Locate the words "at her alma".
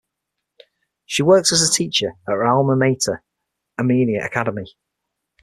2.27-2.75